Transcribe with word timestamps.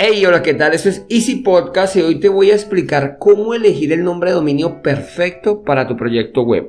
Hey, 0.00 0.24
hola, 0.24 0.42
¿qué 0.44 0.54
tal? 0.54 0.74
Esto 0.74 0.90
es 0.90 1.04
Easy 1.08 1.42
Podcast 1.42 1.96
y 1.96 2.02
hoy 2.02 2.20
te 2.20 2.28
voy 2.28 2.52
a 2.52 2.54
explicar 2.54 3.16
cómo 3.18 3.52
elegir 3.52 3.92
el 3.92 4.04
nombre 4.04 4.30
de 4.30 4.36
dominio 4.36 4.80
perfecto 4.80 5.64
para 5.64 5.88
tu 5.88 5.96
proyecto 5.96 6.42
web. 6.42 6.68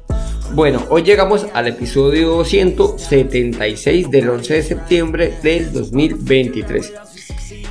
Bueno, 0.53 0.85
hoy 0.89 1.03
llegamos 1.03 1.47
al 1.53 1.67
episodio 1.67 2.43
176 2.43 4.11
del 4.11 4.29
11 4.29 4.53
de 4.53 4.63
septiembre 4.63 5.33
del 5.41 5.71
2023. 5.71 6.93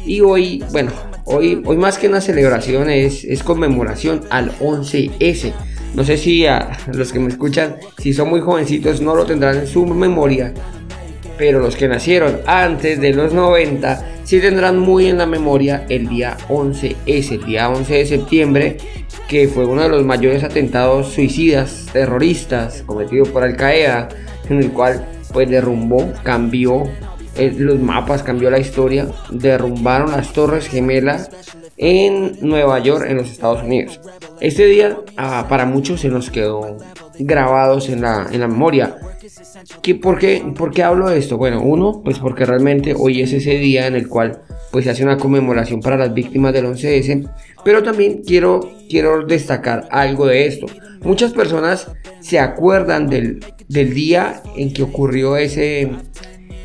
Y 0.07 0.23
hoy, 0.23 0.65
bueno, 0.73 0.91
hoy, 1.27 1.63
hoy 1.67 1.77
más 1.77 1.99
que 1.99 2.09
una 2.09 2.23
celebración 2.23 2.89
es, 2.89 3.25
es 3.25 3.43
conmemoración 3.43 4.23
al 4.31 4.53
11S. 4.61 5.53
No 5.95 6.05
sé 6.05 6.17
si 6.17 6.47
a 6.47 6.79
los 6.95 7.13
que 7.13 7.19
me 7.21 7.29
escuchan, 7.29 7.77
si 7.99 8.15
son 8.15 8.31
muy 8.31 8.41
jovencitos, 8.41 9.03
no 9.03 9.15
lo 9.15 9.27
tendrán 9.27 9.59
en 9.59 9.67
su 9.67 9.85
memoria. 9.85 10.55
Pero 11.41 11.59
los 11.59 11.75
que 11.75 11.89
nacieron 11.89 12.41
antes 12.45 13.01
de 13.01 13.15
los 13.15 13.33
90 13.33 14.05
sí 14.25 14.41
tendrán 14.41 14.79
muy 14.79 15.07
en 15.07 15.17
la 15.17 15.25
memoria 15.25 15.87
el 15.89 16.07
día 16.07 16.37
11S, 16.51 17.33
el 17.33 17.47
día 17.47 17.71
11 17.71 17.95
de 17.95 18.05
septiembre, 18.05 18.77
que 19.27 19.49
fue 19.49 19.65
uno 19.65 19.81
de 19.81 19.89
los 19.89 20.05
mayores 20.05 20.45
atentados 20.45 21.15
suicidas 21.15 21.87
terroristas 21.95 22.83
cometidos 22.85 23.31
por 23.31 23.43
Al 23.43 23.57
Qaeda, 23.57 24.11
en 24.51 24.59
el 24.59 24.71
cual 24.71 25.07
pues 25.33 25.49
derrumbó, 25.49 26.13
cambió 26.23 26.83
eh, 27.37 27.55
los 27.57 27.81
mapas, 27.81 28.23
cambió 28.23 28.51
la 28.51 28.59
historia, 28.59 29.09
derrumbaron 29.31 30.11
las 30.11 30.35
torres 30.35 30.69
gemelas 30.69 31.31
en 31.79 32.37
Nueva 32.43 32.81
York, 32.81 33.07
en 33.09 33.17
los 33.17 33.31
Estados 33.31 33.63
Unidos. 33.63 33.99
Este 34.43 34.67
día 34.67 34.99
ah, 35.17 35.47
para 35.49 35.65
muchos 35.65 36.03
se 36.03 36.11
nos 36.11 36.31
quedó 36.31 36.77
grabados 37.19 37.89
en 37.89 38.03
la, 38.03 38.27
en 38.31 38.41
la 38.41 38.49
memoria. 38.49 38.95
¿Qué, 39.83 39.95
por, 39.95 40.19
qué, 40.19 40.43
¿Por 40.57 40.71
qué 40.73 40.83
hablo 40.83 41.09
de 41.09 41.19
esto? 41.19 41.37
Bueno, 41.37 41.63
uno, 41.63 42.03
pues 42.05 42.19
porque 42.19 42.45
realmente 42.45 42.95
hoy 42.97 43.21
es 43.21 43.33
ese 43.33 43.59
día 43.59 43.87
en 43.87 43.95
el 43.95 44.09
cual 44.09 44.43
pues 44.71 44.85
se 44.85 44.91
hace 44.91 45.03
una 45.03 45.17
conmemoración 45.17 45.81
para 45.81 45.97
las 45.97 46.15
víctimas 46.15 46.53
del 46.53 46.67
11S, 46.67 47.29
pero 47.65 47.83
también 47.83 48.23
quiero, 48.25 48.61
quiero 48.89 49.27
destacar 49.27 49.89
algo 49.91 50.27
de 50.27 50.47
esto. 50.47 50.67
Muchas 51.03 51.33
personas 51.33 51.91
se 52.21 52.39
acuerdan 52.39 53.09
del, 53.09 53.41
del 53.69 53.95
día 53.95 54.43
en 54.57 54.73
que 54.73 54.83
ocurrió 54.83 55.37
ese, 55.37 55.91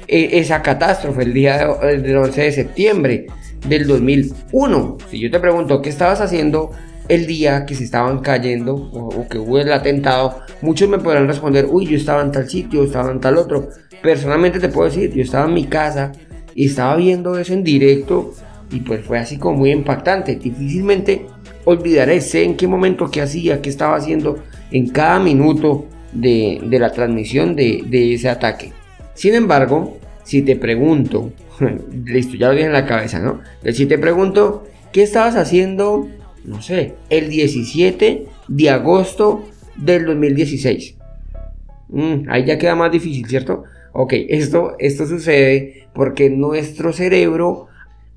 e, 0.07 0.39
esa 0.39 0.61
catástrofe, 0.61 1.23
el 1.23 1.33
día 1.33 1.67
del 1.81 2.17
11 2.17 2.41
de 2.41 2.51
septiembre 2.51 3.25
del 3.67 3.87
2001. 3.87 4.97
Si 5.09 5.19
yo 5.19 5.31
te 5.31 5.39
pregunto, 5.39 5.81
¿qué 5.81 5.89
estabas 5.89 6.21
haciendo 6.21 6.71
el 7.07 7.27
día 7.27 7.65
que 7.65 7.75
se 7.75 7.83
estaban 7.83 8.19
cayendo 8.19 8.75
o, 8.75 9.27
que 9.27 9.37
hubo 9.37 9.59
el 9.59 9.71
atentado? 9.71 10.39
Muchos 10.61 10.89
me 10.89 10.99
podrán 10.99 11.27
responder, 11.27 11.67
uy, 11.69 11.87
yo 11.87 11.97
estaba 11.97 12.21
en 12.21 12.31
tal 12.31 12.49
sitio, 12.49 12.83
estaba 12.83 13.11
en 13.11 13.19
tal 13.19 13.37
otro. 13.37 13.69
Personalmente 14.01 14.59
te 14.59 14.69
puedo 14.69 14.89
decir, 14.89 15.13
yo 15.13 15.23
estaba 15.23 15.47
en 15.47 15.53
mi 15.53 15.65
casa 15.65 16.11
y 16.53 16.67
estaba 16.67 16.95
viendo 16.95 17.37
eso 17.37 17.53
en 17.53 17.63
directo 17.63 18.33
y 18.71 18.79
pues 18.79 19.05
fue 19.05 19.19
así 19.19 19.37
como 19.37 19.59
muy 19.59 19.71
impactante. 19.71 20.35
Difícilmente 20.35 21.25
olvidaré, 21.65 22.21
sé 22.21 22.43
en 22.43 22.55
qué 22.55 22.67
momento, 22.67 23.09
qué 23.09 23.21
hacía, 23.21 23.61
qué 23.61 23.69
estaba 23.69 23.95
haciendo 23.95 24.37
en 24.71 24.89
cada 24.89 25.19
minuto 25.19 25.85
de, 26.13 26.59
la 26.69 26.91
transmisión 26.91 27.55
de, 27.55 27.83
de, 27.85 28.13
ese 28.13 28.29
ataque. 28.29 28.71
Sin 29.13 29.35
embargo, 29.35 29.97
si 30.23 30.41
te 30.41 30.55
pregunto, 30.55 31.31
listo, 32.05 32.35
ya 32.37 32.47
lo 32.47 32.53
dije 32.53 32.65
en 32.65 32.73
la 32.73 32.85
cabeza, 32.85 33.19
¿no? 33.19 33.41
si 33.71 33.85
te 33.85 33.97
pregunto, 33.97 34.65
¿qué 34.91 35.03
estabas 35.03 35.35
haciendo, 35.35 36.07
no 36.45 36.61
sé, 36.61 36.95
el 37.09 37.29
17 37.29 38.25
de 38.47 38.69
agosto 38.69 39.47
del 39.75 40.05
2016? 40.05 40.95
Mm, 41.89 42.29
ahí 42.29 42.45
ya 42.45 42.57
queda 42.57 42.75
más 42.75 42.91
difícil, 42.91 43.25
¿cierto? 43.27 43.63
Ok, 43.93 44.13
esto, 44.27 44.75
esto 44.79 45.05
sucede 45.05 45.87
porque 45.93 46.29
nuestro 46.29 46.91
cerebro 46.91 47.67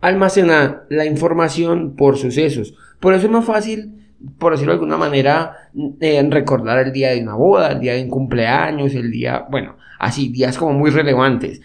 almacena 0.01 0.83
la 0.89 1.05
información 1.05 1.95
por 1.97 2.17
sucesos. 2.19 2.75
Por 3.01 3.15
eso 3.15 3.27
es 3.27 3.33
más 3.33 3.45
fácil, 3.45 3.95
por 4.39 4.53
decirlo 4.53 4.73
de 4.73 4.77
alguna 4.77 4.97
manera, 4.97 5.71
eh, 6.01 6.27
recordar 6.31 6.79
el 6.81 6.93
día 6.93 7.11
de 7.11 7.23
una 7.23 7.35
boda, 7.35 7.73
el 7.73 7.81
día 7.81 7.95
de 7.95 8.03
un 8.03 8.11
cumpleaños, 8.11 8.95
el 8.95 9.11
día, 9.11 9.47
bueno, 9.51 9.77
así, 9.99 10.29
días 10.29 10.59
como 10.59 10.73
muy 10.73 10.91
relevantes. 10.91 11.61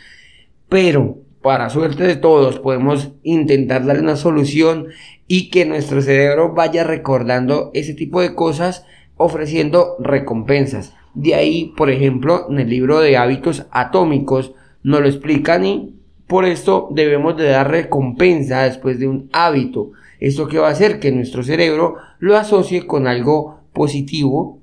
Pero, 0.70 1.18
para 1.42 1.70
suerte 1.70 2.04
de 2.04 2.16
todos, 2.16 2.60
podemos 2.60 3.12
intentar 3.24 3.86
darle 3.86 4.02
una 4.02 4.16
solución 4.16 4.88
y 5.36 5.50
que 5.50 5.66
nuestro 5.66 6.00
cerebro 6.04 6.54
vaya 6.54 6.84
recordando 6.84 7.72
ese 7.74 7.96
tipo 7.96 8.22
de 8.22 8.36
cosas 8.36 8.86
ofreciendo 9.18 9.96
recompensas. 9.98 10.94
De 11.16 11.34
ahí, 11.34 11.74
por 11.76 11.90
ejemplo, 11.90 12.46
en 12.52 12.60
el 12.60 12.70
libro 12.70 13.00
de 13.00 13.18
hábitos 13.18 13.66
atómicos 13.72 14.54
nos 14.84 15.02
lo 15.02 15.08
explican 15.08 15.66
y 15.66 15.96
por 16.28 16.46
esto 16.46 16.88
debemos 16.92 17.36
de 17.36 17.46
dar 17.46 17.72
recompensa 17.72 18.62
después 18.62 19.00
de 19.00 19.08
un 19.08 19.32
hábito. 19.34 19.94
¿Esto 20.20 20.48
qué 20.48 20.60
va 20.60 20.68
a 20.68 20.74
hacer? 20.74 21.00
Que 21.00 21.12
nuestro 21.12 21.42
cerebro 21.42 21.96
lo 22.20 22.38
asocie 22.38 22.86
con 22.86 23.08
algo 23.08 23.60
positivo, 23.74 24.60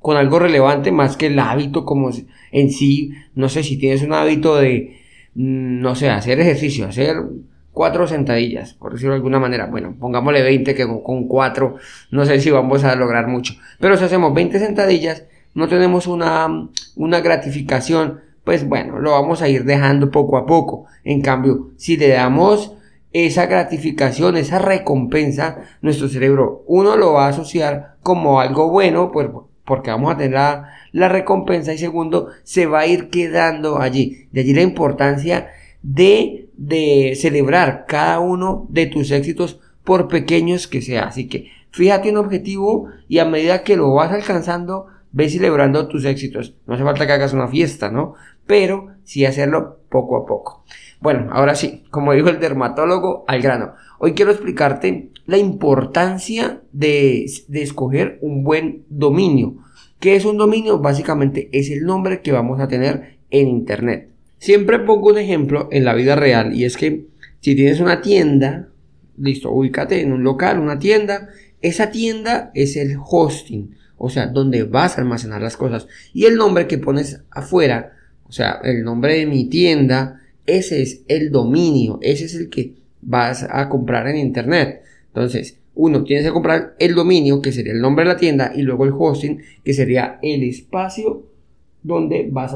con 0.00 0.16
algo 0.16 0.40
relevante 0.40 0.90
más 0.90 1.16
que 1.16 1.26
el 1.26 1.38
hábito 1.38 1.84
como 1.84 2.10
en 2.50 2.70
sí. 2.72 3.12
No 3.36 3.48
sé 3.48 3.62
si 3.62 3.76
tienes 3.76 4.02
un 4.02 4.12
hábito 4.12 4.56
de, 4.56 4.96
mm, 5.36 5.78
no 5.80 5.94
sé, 5.94 6.10
hacer 6.10 6.40
ejercicio, 6.40 6.84
hacer 6.88 7.18
cuatro 7.74 8.06
sentadillas, 8.06 8.72
por 8.72 8.92
decirlo 8.92 9.12
de 9.12 9.16
alguna 9.16 9.38
manera. 9.38 9.66
Bueno, 9.66 9.94
pongámosle 10.00 10.42
20 10.42 10.74
que 10.74 10.86
con 10.86 11.28
cuatro 11.28 11.76
no 12.10 12.24
sé 12.24 12.40
si 12.40 12.50
vamos 12.50 12.84
a 12.84 12.94
lograr 12.94 13.26
mucho. 13.26 13.54
Pero 13.78 13.98
si 13.98 14.04
hacemos 14.04 14.32
20 14.32 14.58
sentadillas, 14.58 15.24
no 15.52 15.68
tenemos 15.68 16.06
una, 16.06 16.48
una 16.96 17.20
gratificación 17.20 18.20
pues 18.44 18.68
bueno, 18.68 18.98
lo 19.00 19.12
vamos 19.12 19.40
a 19.42 19.48
ir 19.48 19.64
dejando 19.64 20.10
poco 20.10 20.36
a 20.36 20.46
poco. 20.46 20.84
En 21.02 21.22
cambio, 21.22 21.70
si 21.76 21.96
le 21.96 22.08
damos 22.08 22.74
esa 23.12 23.46
gratificación, 23.46 24.36
esa 24.36 24.58
recompensa, 24.58 25.62
nuestro 25.80 26.08
cerebro, 26.08 26.62
uno 26.66 26.96
lo 26.96 27.14
va 27.14 27.26
a 27.26 27.30
asociar 27.30 27.96
como 28.02 28.40
algo 28.40 28.70
bueno, 28.70 29.10
pues 29.12 29.28
porque 29.64 29.90
vamos 29.90 30.12
a 30.12 30.18
tener 30.18 30.32
la, 30.92 31.08
recompensa 31.08 31.72
y 31.72 31.78
segundo, 31.78 32.28
se 32.42 32.66
va 32.66 32.80
a 32.80 32.86
ir 32.86 33.08
quedando 33.08 33.80
allí. 33.80 34.28
De 34.30 34.42
allí 34.42 34.52
la 34.52 34.60
importancia 34.60 35.48
de, 35.82 36.43
de 36.56 37.14
celebrar 37.16 37.84
cada 37.86 38.20
uno 38.20 38.66
de 38.70 38.86
tus 38.86 39.10
éxitos 39.10 39.60
por 39.84 40.08
pequeños 40.08 40.66
que 40.66 40.82
sea. 40.82 41.04
Así 41.04 41.28
que 41.28 41.50
fíjate 41.70 42.10
un 42.10 42.16
objetivo 42.16 42.88
y 43.08 43.18
a 43.18 43.24
medida 43.24 43.62
que 43.62 43.76
lo 43.76 43.92
vas 43.94 44.12
alcanzando, 44.12 44.86
ve 45.12 45.28
celebrando 45.28 45.88
tus 45.88 46.04
éxitos. 46.04 46.54
No 46.66 46.74
hace 46.74 46.84
falta 46.84 47.06
que 47.06 47.12
hagas 47.12 47.32
una 47.32 47.48
fiesta, 47.48 47.90
¿no? 47.90 48.14
Pero 48.46 48.88
sí 49.04 49.24
hacerlo 49.24 49.78
poco 49.88 50.16
a 50.16 50.26
poco. 50.26 50.64
Bueno, 51.00 51.28
ahora 51.32 51.54
sí, 51.54 51.84
como 51.90 52.12
dijo 52.12 52.28
el 52.30 52.40
dermatólogo, 52.40 53.24
al 53.28 53.42
grano. 53.42 53.74
Hoy 53.98 54.14
quiero 54.14 54.30
explicarte 54.30 55.10
la 55.26 55.38
importancia 55.38 56.62
de, 56.72 57.26
de 57.48 57.62
escoger 57.62 58.18
un 58.22 58.42
buen 58.42 58.84
dominio. 58.88 59.56
¿Qué 60.00 60.16
es 60.16 60.24
un 60.24 60.36
dominio? 60.36 60.78
Básicamente 60.78 61.48
es 61.52 61.70
el 61.70 61.84
nombre 61.84 62.20
que 62.20 62.32
vamos 62.32 62.60
a 62.60 62.68
tener 62.68 63.18
en 63.30 63.48
Internet. 63.48 64.13
Siempre 64.44 64.78
pongo 64.80 65.08
un 65.08 65.16
ejemplo 65.16 65.70
en 65.72 65.86
la 65.86 65.94
vida 65.94 66.16
real 66.16 66.54
y 66.54 66.66
es 66.66 66.76
que 66.76 67.06
si 67.40 67.54
tienes 67.54 67.80
una 67.80 68.02
tienda, 68.02 68.68
listo, 69.16 69.50
ubícate 69.50 70.02
en 70.02 70.12
un 70.12 70.22
local, 70.22 70.58
una 70.58 70.78
tienda, 70.78 71.30
esa 71.62 71.90
tienda 71.90 72.50
es 72.52 72.76
el 72.76 72.98
hosting 73.02 73.74
o 73.96 74.10
sea, 74.10 74.26
donde 74.26 74.64
vas 74.64 74.98
a 74.98 75.00
almacenar 75.00 75.40
las 75.40 75.56
cosas. 75.56 75.88
Y 76.12 76.26
el 76.26 76.36
nombre 76.36 76.66
que 76.66 76.76
pones 76.76 77.22
afuera, 77.30 77.94
o 78.24 78.32
sea, 78.32 78.60
el 78.62 78.84
nombre 78.84 79.16
de 79.16 79.24
mi 79.24 79.46
tienda, 79.46 80.20
ese 80.44 80.82
es 80.82 81.04
el 81.08 81.30
dominio, 81.30 81.98
ese 82.02 82.26
es 82.26 82.34
el 82.34 82.50
que 82.50 82.74
vas 83.00 83.46
a 83.48 83.66
comprar 83.70 84.06
en 84.08 84.18
internet. 84.18 84.82
Entonces, 85.06 85.56
uno, 85.74 86.04
tienes 86.04 86.26
que 86.26 86.32
comprar 86.32 86.76
el 86.78 86.94
dominio, 86.94 87.40
que 87.40 87.50
sería 87.50 87.72
el 87.72 87.80
nombre 87.80 88.04
de 88.04 88.12
la 88.12 88.18
tienda, 88.18 88.52
y 88.54 88.60
luego 88.60 88.84
el 88.84 88.92
hosting, 88.92 89.40
que 89.64 89.72
sería 89.72 90.18
el 90.20 90.42
espacio 90.42 91.33
donde 91.84 92.28
vas 92.32 92.52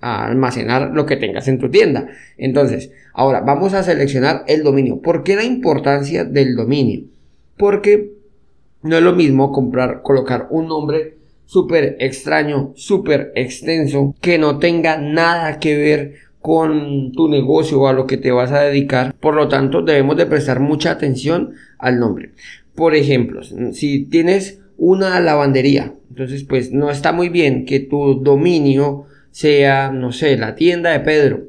a 0.00 0.26
almacenar 0.26 0.90
lo 0.92 1.06
que 1.06 1.16
tengas 1.16 1.48
en 1.48 1.58
tu 1.58 1.70
tienda. 1.70 2.08
Entonces, 2.36 2.90
ahora 3.14 3.40
vamos 3.40 3.72
a 3.72 3.82
seleccionar 3.82 4.44
el 4.48 4.62
dominio. 4.62 5.00
¿Por 5.00 5.22
qué 5.22 5.36
la 5.36 5.44
importancia 5.44 6.24
del 6.24 6.56
dominio? 6.56 7.04
Porque 7.56 8.12
no 8.82 8.96
es 8.96 9.02
lo 9.02 9.14
mismo 9.14 9.52
comprar, 9.52 10.02
colocar 10.02 10.48
un 10.50 10.68
nombre 10.68 11.14
súper 11.46 11.96
extraño, 12.00 12.72
súper 12.74 13.32
extenso, 13.36 14.14
que 14.20 14.38
no 14.38 14.58
tenga 14.58 14.98
nada 14.98 15.60
que 15.60 15.76
ver 15.76 16.14
con 16.40 17.12
tu 17.12 17.28
negocio 17.28 17.80
o 17.80 17.86
a 17.86 17.92
lo 17.92 18.06
que 18.06 18.16
te 18.16 18.32
vas 18.32 18.50
a 18.50 18.62
dedicar. 18.62 19.14
Por 19.14 19.36
lo 19.36 19.48
tanto, 19.48 19.82
debemos 19.82 20.16
de 20.16 20.26
prestar 20.26 20.58
mucha 20.58 20.90
atención 20.90 21.54
al 21.78 22.00
nombre. 22.00 22.32
Por 22.74 22.96
ejemplo, 22.96 23.42
si 23.72 24.06
tienes 24.06 24.60
una 24.76 25.20
lavandería, 25.20 25.94
entonces 26.10 26.44
pues 26.44 26.72
no 26.72 26.90
está 26.90 27.12
muy 27.12 27.28
bien 27.28 27.64
que 27.64 27.80
tu 27.80 28.22
dominio 28.22 29.06
sea, 29.30 29.90
no 29.90 30.12
sé, 30.12 30.36
la 30.36 30.54
tienda 30.54 30.90
de 30.90 31.00
Pedro. 31.00 31.42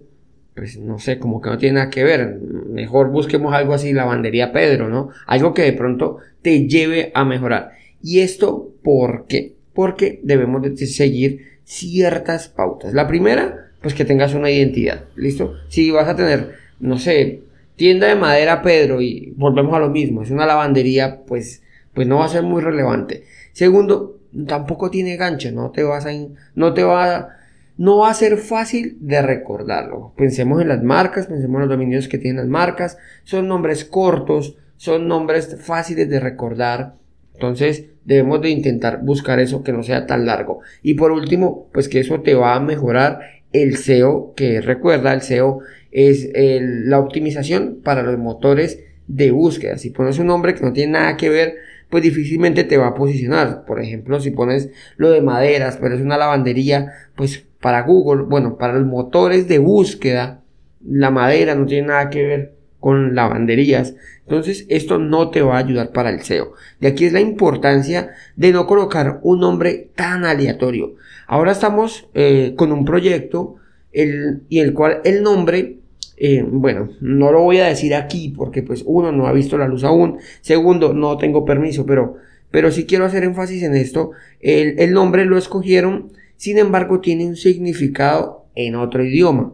Pues 0.55 0.79
no 0.79 0.97
sé, 0.99 1.19
como 1.19 1.41
que 1.41 1.49
no 1.49 1.57
tiene 1.57 1.75
nada 1.75 1.89
que 1.89 2.03
ver. 2.03 2.39
Mejor 2.69 3.11
busquemos 3.11 3.53
algo 3.53 3.73
así, 3.73 3.93
lavandería 3.93 4.53
Pedro, 4.53 4.89
¿no? 4.89 5.09
Algo 5.27 5.53
que 5.53 5.63
de 5.63 5.73
pronto 5.73 6.17
te 6.41 6.65
lleve 6.67 7.11
a 7.13 7.25
mejorar. 7.25 7.73
¿Y 8.01 8.21
esto 8.21 8.71
por 8.81 9.25
qué? 9.27 9.53
Porque 9.73 10.19
debemos 10.23 10.61
de 10.61 10.77
seguir 10.87 11.59
ciertas 11.65 12.47
pautas. 12.47 12.93
La 12.93 13.07
primera, 13.07 13.71
pues 13.81 13.93
que 13.93 14.05
tengas 14.05 14.33
una 14.33 14.49
identidad, 14.49 15.03
¿listo? 15.15 15.55
Si 15.67 15.91
vas 15.91 16.07
a 16.07 16.15
tener, 16.15 16.53
no 16.79 16.97
sé, 16.97 17.41
tienda 17.75 18.07
de 18.07 18.15
madera 18.15 18.61
Pedro 18.61 19.01
y 19.01 19.33
volvemos 19.35 19.75
a 19.75 19.79
lo 19.79 19.89
mismo, 19.89 20.23
es 20.23 20.31
una 20.31 20.45
lavandería, 20.45 21.21
pues, 21.27 21.61
pues 21.95 22.07
no 22.07 22.19
va 22.19 22.25
a 22.25 22.29
ser 22.29 22.43
muy 22.43 22.61
relevante. 22.61 23.23
Segundo, 23.53 24.19
tampoco 24.47 24.91
tiene 24.91 25.15
gancho, 25.15 25.51
no 25.51 25.71
te 25.71 25.81
vas 25.81 26.05
a, 26.05 26.11
no 26.53 26.73
te 26.73 26.83
va, 26.83 27.29
no 27.77 27.99
va 27.99 28.09
a 28.09 28.13
ser 28.13 28.37
fácil 28.37 28.97
de 28.99 29.21
recordarlo. 29.21 30.13
Pensemos 30.17 30.61
en 30.61 30.67
las 30.67 30.83
marcas, 30.83 31.27
pensemos 31.27 31.55
en 31.55 31.61
los 31.61 31.69
dominios 31.69 32.07
que 32.07 32.17
tienen 32.17 32.41
las 32.41 32.47
marcas, 32.47 32.97
son 33.23 33.47
nombres 33.47 33.85
cortos, 33.85 34.57
son 34.77 35.07
nombres 35.07 35.57
fáciles 35.59 36.09
de 36.09 36.19
recordar. 36.19 36.95
Entonces 37.33 37.85
debemos 38.03 38.41
de 38.41 38.49
intentar 38.49 39.01
buscar 39.01 39.39
eso 39.39 39.63
que 39.63 39.71
no 39.71 39.81
sea 39.81 40.05
tan 40.05 40.25
largo. 40.25 40.59
Y 40.83 40.95
por 40.95 41.11
último, 41.11 41.69
pues 41.73 41.87
que 41.87 42.01
eso 42.01 42.21
te 42.21 42.35
va 42.35 42.55
a 42.55 42.59
mejorar 42.59 43.19
el 43.53 43.77
SEO, 43.77 44.33
que 44.35 44.59
recuerda, 44.59 45.13
el 45.13 45.21
SEO 45.21 45.59
es 45.91 46.29
la 46.33 46.99
optimización 46.99 47.79
para 47.81 48.03
los 48.03 48.17
motores 48.17 48.83
de 49.07 49.31
búsqueda. 49.31 49.77
Si 49.77 49.91
pones 49.91 50.19
un 50.19 50.27
nombre 50.27 50.55
que 50.55 50.61
no 50.61 50.73
tiene 50.73 50.93
nada 50.93 51.15
que 51.15 51.29
ver, 51.29 51.55
pues 51.89 52.03
difícilmente 52.03 52.63
te 52.63 52.77
va 52.77 52.87
a 52.87 52.95
posicionar. 52.95 53.65
Por 53.65 53.81
ejemplo, 53.81 54.19
si 54.19 54.31
pones 54.31 54.69
lo 54.97 55.11
de 55.11 55.21
maderas, 55.21 55.77
pero 55.81 55.95
es 55.95 56.01
una 56.01 56.17
lavandería, 56.17 56.91
pues 57.15 57.45
para 57.61 57.83
Google, 57.83 58.23
bueno, 58.23 58.57
para 58.57 58.73
los 58.73 58.85
motores 58.85 59.47
de 59.47 59.59
búsqueda, 59.59 60.41
la 60.85 61.11
madera 61.11 61.55
no 61.55 61.65
tiene 61.65 61.87
nada 61.87 62.09
que 62.09 62.23
ver 62.23 62.55
con 62.79 63.15
lavanderías. 63.15 63.95
Entonces, 64.27 64.65
esto 64.69 64.99
no 64.99 65.31
te 65.31 65.41
va 65.41 65.55
a 65.55 65.59
ayudar 65.59 65.91
para 65.91 66.11
el 66.11 66.21
SEO. 66.21 66.53
De 66.79 66.87
aquí 66.87 67.05
es 67.05 67.13
la 67.13 67.19
importancia 67.19 68.11
de 68.35 68.51
no 68.51 68.67
colocar 68.67 69.19
un 69.23 69.39
nombre 69.39 69.89
tan 69.95 70.25
aleatorio. 70.25 70.95
Ahora 71.27 71.51
estamos 71.51 72.07
eh, 72.13 72.53
con 72.55 72.71
un 72.71 72.85
proyecto 72.85 73.55
el, 73.91 74.43
y 74.49 74.59
el 74.59 74.73
cual 74.73 75.01
el 75.03 75.23
nombre 75.23 75.79
eh, 76.17 76.43
bueno, 76.47 76.89
no 77.01 77.31
lo 77.31 77.41
voy 77.41 77.57
a 77.57 77.67
decir 77.67 77.93
aquí 77.93 78.33
porque 78.35 78.63
pues 78.63 78.83
uno 78.85 79.11
no 79.11 79.27
ha 79.27 79.33
visto 79.33 79.57
la 79.57 79.67
luz 79.67 79.83
aún, 79.83 80.17
segundo 80.41 80.93
no 80.93 81.17
tengo 81.17 81.45
permiso, 81.45 81.85
pero, 81.85 82.15
pero 82.51 82.71
sí 82.71 82.85
quiero 82.85 83.05
hacer 83.05 83.23
énfasis 83.23 83.63
en 83.63 83.75
esto. 83.75 84.11
El, 84.39 84.79
el 84.79 84.93
nombre 84.93 85.25
lo 85.25 85.37
escogieron, 85.37 86.11
sin 86.37 86.57
embargo 86.57 87.01
tiene 87.01 87.25
un 87.25 87.35
significado 87.35 88.45
en 88.55 88.75
otro 88.75 89.03
idioma. 89.03 89.53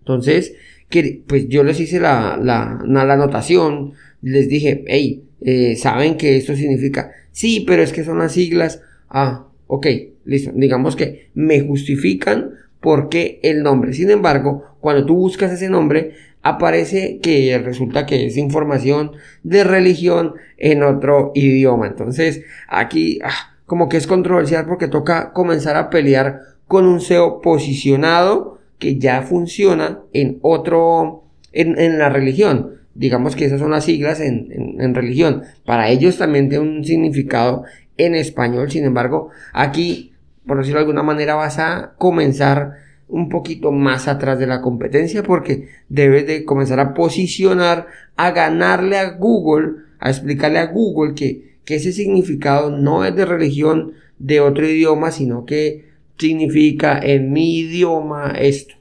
Entonces, 0.00 0.54
que, 0.88 1.22
pues 1.26 1.48
yo 1.48 1.64
les 1.64 1.80
hice 1.80 1.98
la, 1.98 2.38
la, 2.40 2.80
la 2.84 3.14
anotación, 3.14 3.94
les 4.22 4.48
dije, 4.48 4.84
hey, 4.86 5.24
eh, 5.40 5.76
¿saben 5.76 6.16
que 6.16 6.36
esto 6.36 6.54
significa? 6.54 7.10
Sí, 7.32 7.64
pero 7.66 7.82
es 7.82 7.92
que 7.92 8.04
son 8.04 8.18
las 8.18 8.32
siglas. 8.32 8.80
Ah, 9.08 9.48
ok, 9.66 9.86
listo. 10.24 10.52
Digamos 10.54 10.94
que 10.94 11.30
me 11.34 11.60
justifican 11.60 12.52
por 12.84 13.08
qué 13.08 13.40
el 13.42 13.62
nombre. 13.62 13.94
Sin 13.94 14.10
embargo, 14.10 14.62
cuando 14.78 15.06
tú 15.06 15.16
buscas 15.16 15.50
ese 15.50 15.70
nombre, 15.70 16.10
aparece 16.42 17.18
que 17.22 17.58
resulta 17.64 18.04
que 18.04 18.26
es 18.26 18.36
información 18.36 19.12
de 19.42 19.64
religión 19.64 20.34
en 20.58 20.82
otro 20.82 21.32
idioma. 21.34 21.86
Entonces, 21.86 22.42
aquí 22.68 23.20
ah, 23.24 23.56
como 23.64 23.88
que 23.88 23.96
es 23.96 24.06
controversial 24.06 24.66
porque 24.66 24.88
toca 24.88 25.32
comenzar 25.32 25.76
a 25.76 25.88
pelear 25.88 26.40
con 26.68 26.84
un 26.84 27.00
SEO 27.00 27.40
posicionado 27.40 28.58
que 28.78 28.98
ya 28.98 29.22
funciona 29.22 30.00
en 30.12 30.38
otro, 30.42 31.24
en, 31.52 31.98
la 31.98 32.10
religión. 32.10 32.82
Digamos 32.94 33.34
que 33.34 33.46
esas 33.46 33.60
son 33.60 33.70
las 33.70 33.84
siglas 33.84 34.20
en, 34.20 34.76
en 34.78 34.94
religión. 34.94 35.44
Para 35.64 35.88
ellos 35.88 36.18
también 36.18 36.50
tiene 36.50 36.68
un 36.68 36.84
significado 36.84 37.64
en 37.96 38.14
español. 38.14 38.70
Sin 38.70 38.84
embargo, 38.84 39.30
aquí 39.54 40.13
por 40.46 40.58
decirlo 40.58 40.78
de 40.78 40.84
alguna 40.84 41.02
manera, 41.02 41.34
vas 41.34 41.58
a 41.58 41.94
comenzar 41.98 42.74
un 43.08 43.28
poquito 43.28 43.70
más 43.70 44.08
atrás 44.08 44.38
de 44.38 44.46
la 44.46 44.60
competencia 44.60 45.22
porque 45.22 45.68
debes 45.88 46.26
de 46.26 46.44
comenzar 46.44 46.80
a 46.80 46.94
posicionar, 46.94 47.86
a 48.16 48.30
ganarle 48.30 48.98
a 48.98 49.10
Google, 49.10 49.82
a 50.00 50.10
explicarle 50.10 50.58
a 50.58 50.66
Google 50.66 51.14
que, 51.14 51.54
ese 51.66 51.92
significado 51.92 52.70
no 52.70 53.04
es 53.04 53.16
de 53.16 53.24
religión 53.24 53.94
de 54.18 54.40
otro 54.40 54.68
idioma, 54.68 55.10
sino 55.10 55.46
que 55.46 55.86
significa 56.18 56.98
en 57.02 57.32
mi 57.32 57.58
idioma 57.58 58.34
esto. 58.38 58.74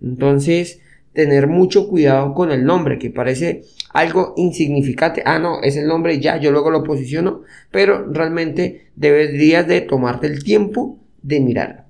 Entonces, 0.00 0.80
tener 1.12 1.48
mucho 1.48 1.88
cuidado 1.88 2.34
con 2.34 2.52
el 2.52 2.64
nombre, 2.64 2.98
que 2.98 3.10
parece 3.10 3.64
algo 3.92 4.34
insignificante. 4.36 5.22
Ah, 5.26 5.40
no, 5.40 5.62
es 5.62 5.76
el 5.76 5.88
nombre 5.88 6.20
ya, 6.20 6.36
yo 6.36 6.52
luego 6.52 6.70
lo 6.70 6.84
posiciono, 6.84 7.42
pero 7.72 8.06
realmente 8.06 8.86
deberías 8.94 9.66
de 9.66 9.80
tomarte 9.80 10.28
el 10.28 10.44
tiempo 10.44 10.96
de 11.28 11.40
mirarlo. 11.40 11.82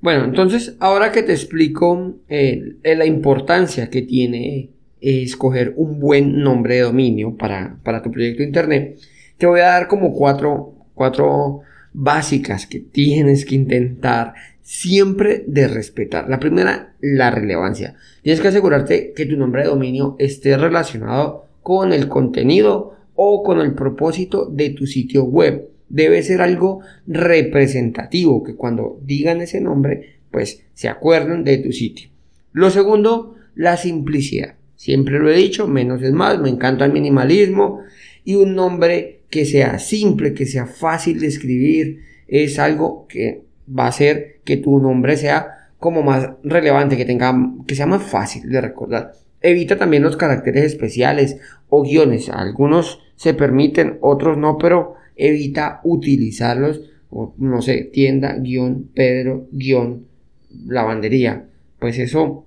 Bueno, 0.00 0.24
entonces 0.24 0.76
ahora 0.80 1.12
que 1.12 1.22
te 1.22 1.32
explico 1.32 2.14
eh, 2.28 2.76
la 2.82 3.06
importancia 3.06 3.90
que 3.90 4.02
tiene 4.02 4.70
eh, 5.00 5.22
escoger 5.22 5.72
un 5.76 5.98
buen 5.98 6.40
nombre 6.40 6.76
de 6.76 6.82
dominio 6.82 7.36
para, 7.36 7.78
para, 7.82 8.02
tu 8.02 8.10
proyecto 8.10 8.42
de 8.42 8.48
internet, 8.48 8.98
te 9.38 9.46
voy 9.46 9.60
a 9.60 9.66
dar 9.66 9.88
como 9.88 10.12
cuatro, 10.12 10.74
cuatro 10.94 11.60
básicas 11.92 12.66
que 12.66 12.80
tienes 12.80 13.44
que 13.44 13.54
intentar 13.54 14.34
siempre 14.60 15.44
de 15.46 15.68
respetar. 15.68 16.28
La 16.28 16.38
primera, 16.38 16.94
la 17.00 17.30
relevancia. 17.30 17.96
Tienes 18.22 18.40
que 18.40 18.48
asegurarte 18.48 19.12
que 19.14 19.26
tu 19.26 19.36
nombre 19.36 19.62
de 19.62 19.68
dominio 19.68 20.16
esté 20.18 20.56
relacionado 20.56 21.46
con 21.62 21.92
el 21.92 22.08
contenido 22.08 22.94
o 23.14 23.42
con 23.42 23.60
el 23.60 23.74
propósito 23.74 24.46
de 24.46 24.70
tu 24.70 24.86
sitio 24.86 25.24
web 25.24 25.73
debe 25.88 26.22
ser 26.22 26.42
algo 26.42 26.80
representativo, 27.06 28.42
que 28.42 28.54
cuando 28.54 29.00
digan 29.02 29.40
ese 29.40 29.60
nombre, 29.60 30.16
pues 30.30 30.64
se 30.74 30.88
acuerden 30.88 31.44
de 31.44 31.58
tu 31.58 31.72
sitio. 31.72 32.08
Lo 32.52 32.70
segundo, 32.70 33.36
la 33.54 33.76
simplicidad. 33.76 34.54
Siempre 34.76 35.18
lo 35.18 35.30
he 35.30 35.36
dicho, 35.36 35.68
menos 35.68 36.02
es 36.02 36.12
más, 36.12 36.40
me 36.40 36.48
encanta 36.48 36.84
el 36.84 36.92
minimalismo 36.92 37.80
y 38.24 38.34
un 38.34 38.54
nombre 38.54 39.20
que 39.30 39.44
sea 39.44 39.78
simple, 39.78 40.34
que 40.34 40.46
sea 40.46 40.66
fácil 40.66 41.20
de 41.20 41.26
escribir, 41.26 42.00
es 42.28 42.58
algo 42.58 43.06
que 43.08 43.42
va 43.68 43.86
a 43.86 43.88
hacer 43.88 44.40
que 44.44 44.56
tu 44.56 44.78
nombre 44.78 45.16
sea 45.16 45.70
como 45.78 46.02
más 46.02 46.30
relevante, 46.42 46.96
que 46.96 47.04
tenga, 47.04 47.34
que 47.66 47.74
sea 47.74 47.86
más 47.86 48.02
fácil 48.02 48.48
de 48.48 48.60
recordar. 48.60 49.12
Evita 49.40 49.76
también 49.76 50.02
los 50.02 50.16
caracteres 50.16 50.64
especiales 50.64 51.36
o 51.68 51.82
guiones. 51.82 52.30
Algunos 52.30 53.00
se 53.16 53.34
permiten, 53.34 53.98
otros 54.00 54.38
no, 54.38 54.56
pero 54.56 54.94
evita 55.16 55.80
utilizarlos, 55.84 56.82
no 57.38 57.62
sé, 57.62 57.84
tienda, 57.84 58.36
guion, 58.38 58.90
Pedro, 58.94 59.48
guion, 59.52 60.06
lavandería. 60.66 61.46
Pues 61.78 61.98
eso 61.98 62.46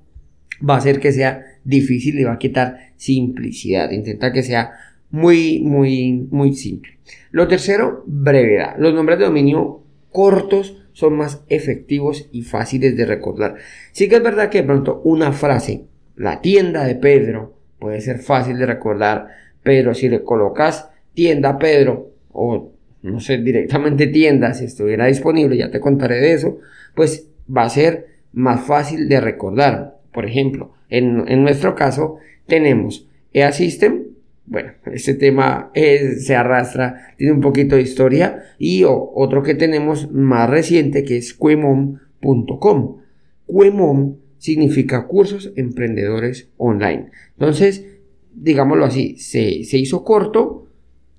va 0.68 0.76
a 0.76 0.78
hacer 0.78 1.00
que 1.00 1.12
sea 1.12 1.46
difícil 1.64 2.20
y 2.20 2.24
va 2.24 2.34
a 2.34 2.40
quitar 2.40 2.92
simplicidad. 2.98 3.92
Intenta 3.92 4.34
que 4.34 4.44
sea 4.44 4.72
muy, 5.10 5.62
muy, 5.62 6.28
muy 6.32 6.54
simple. 6.54 6.98
Lo 7.32 7.48
tercero, 7.48 8.04
brevedad. 8.08 8.76
Los 8.78 8.94
nombres 8.94 9.20
de 9.20 9.26
dominio 9.26 9.84
cortos 10.12 10.84
son 10.94 11.16
más 11.16 11.44
efectivos 11.48 12.28
y 12.32 12.42
fáciles 12.42 12.98
de 12.98 13.06
recordar. 13.06 13.56
Sí 13.92 14.10
que 14.10 14.16
es 14.16 14.24
verdad 14.24 14.50
que 14.50 14.62
de 14.62 14.68
pronto 14.68 15.02
una 15.04 15.32
frase, 15.32 15.86
la 16.16 16.42
tienda 16.42 16.86
de 16.86 16.96
Pedro, 16.96 17.56
puede 17.80 18.02
ser 18.02 18.20
fácil 18.20 18.58
de 18.58 18.66
recordar, 18.66 19.28
pero 19.62 19.94
si 19.94 20.10
le 20.10 20.24
colocas 20.24 20.90
tienda 21.14 21.60
Pedro 21.60 22.12
o 22.38 22.72
no 23.02 23.20
sé, 23.20 23.38
directamente 23.38 24.08
tienda, 24.08 24.54
si 24.54 24.66
estuviera 24.66 25.06
disponible, 25.06 25.58
ya 25.58 25.72
te 25.72 25.80
contaré 25.80 26.20
de 26.20 26.34
eso, 26.34 26.60
pues 26.96 27.30
va 27.56 27.64
a 27.64 27.70
ser 27.70 28.08
más 28.34 28.66
fácil 28.66 29.08
de 29.08 29.22
recordar. 29.22 30.00
Por 30.12 30.26
ejemplo, 30.26 30.74
en, 30.90 31.44
nuestro 31.44 31.76
caso 31.76 32.18
tenemos 32.48 33.08
EA-System, 33.34 34.04
bueno, 34.46 34.72
este 34.86 35.14
tema 35.14 35.72
se 35.74 36.36
arrastra, 36.36 37.14
tiene 37.18 37.34
un 37.34 37.42
poquito 37.42 37.76
de 37.76 37.82
historia, 37.82 38.44
y 38.58 38.84
otro 38.86 39.44
que 39.44 39.56
tenemos 39.56 40.12
más 40.12 40.50
reciente 40.50 41.04
que 41.04 41.18
es 41.18 41.34
Cuemom.com. 41.34 42.98
Cuemom 43.46 44.16
significa 44.38 45.08
cursos 45.08 45.52
emprendedores 45.56 46.50
online. 46.58 47.08
Entonces, 47.34 47.86
digámoslo 48.34 48.86
así, 48.86 49.18
se, 49.18 49.64
se 49.66 49.78
hizo 49.78 50.04
corto, 50.04 50.67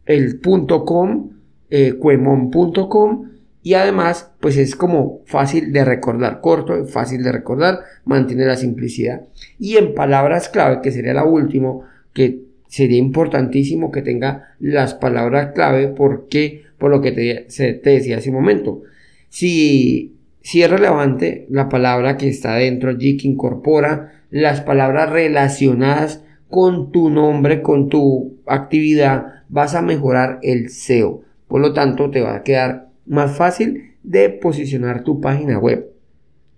el 0.08 0.40
.com, 0.40 1.30
eh, 1.70 1.92
cuemon.com 1.92 3.28
y 3.62 3.74
además 3.74 4.32
pues 4.40 4.56
es 4.56 4.74
como 4.74 5.20
fácil 5.26 5.72
de 5.72 5.84
recordar, 5.84 6.40
corto, 6.40 6.86
fácil 6.86 7.22
de 7.22 7.30
recordar, 7.30 7.80
mantiene 8.04 8.46
la 8.46 8.56
simplicidad. 8.56 9.22
Y 9.58 9.76
en 9.76 9.94
palabras 9.94 10.48
clave, 10.48 10.80
que 10.82 10.90
sería 10.90 11.12
la 11.12 11.26
última, 11.26 11.74
que 12.14 12.40
sería 12.66 12.98
importantísimo 12.98 13.92
que 13.92 14.02
tenga 14.02 14.54
las 14.58 14.94
palabras 14.94 15.52
clave 15.54 15.88
porque 15.88 16.62
por 16.78 16.90
lo 16.90 17.02
que 17.02 17.12
te, 17.12 17.46
te 17.74 17.90
decía 17.90 18.16
hace 18.16 18.30
un 18.30 18.36
momento. 18.36 18.82
Si, 19.28 20.16
si 20.40 20.62
es 20.62 20.70
relevante 20.70 21.46
la 21.50 21.68
palabra 21.68 22.16
que 22.16 22.28
está 22.28 22.54
dentro 22.54 22.90
allí, 22.90 23.18
que 23.18 23.28
incorpora 23.28 24.22
las 24.30 24.62
palabras 24.62 25.10
relacionadas 25.10 26.22
con 26.48 26.92
tu 26.92 27.10
nombre, 27.10 27.60
con 27.60 27.90
tu 27.90 28.38
actividad, 28.46 29.37
vas 29.48 29.74
a 29.74 29.82
mejorar 29.82 30.38
el 30.42 30.70
SEO. 30.70 31.22
Por 31.46 31.60
lo 31.60 31.72
tanto, 31.72 32.10
te 32.10 32.20
va 32.20 32.36
a 32.36 32.42
quedar 32.42 32.88
más 33.06 33.36
fácil 33.36 33.94
de 34.02 34.28
posicionar 34.28 35.04
tu 35.04 35.20
página 35.20 35.58
web. 35.58 35.90